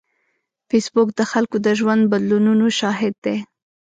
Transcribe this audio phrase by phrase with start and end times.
[0.69, 3.37] فېسبوک د خلکو د ژوند بدلونونو شاهد دی